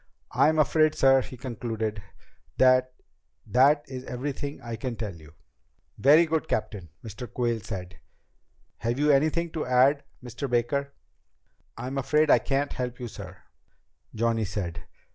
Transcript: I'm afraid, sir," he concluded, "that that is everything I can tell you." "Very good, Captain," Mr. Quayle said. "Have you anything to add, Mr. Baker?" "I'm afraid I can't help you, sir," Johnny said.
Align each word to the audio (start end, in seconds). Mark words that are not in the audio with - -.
I'm 0.31 0.57
afraid, 0.57 0.95
sir," 0.95 1.21
he 1.21 1.37
concluded, 1.37 2.01
"that 2.57 2.95
that 3.45 3.85
is 3.87 4.03
everything 4.05 4.59
I 4.59 4.75
can 4.75 4.95
tell 4.95 5.13
you." 5.13 5.35
"Very 5.95 6.25
good, 6.25 6.47
Captain," 6.47 6.89
Mr. 7.03 7.31
Quayle 7.31 7.59
said. 7.59 7.99
"Have 8.79 8.97
you 8.97 9.11
anything 9.11 9.51
to 9.51 9.63
add, 9.63 10.01
Mr. 10.23 10.49
Baker?" 10.49 10.93
"I'm 11.77 11.99
afraid 11.99 12.31
I 12.31 12.39
can't 12.39 12.73
help 12.73 12.99
you, 12.99 13.07
sir," 13.07 13.43
Johnny 14.15 14.45
said. 14.45 14.85